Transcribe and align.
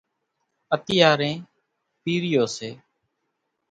اتيارين 0.75 1.37
پِيرِيو 2.01 2.43
سي۔ 2.55 2.69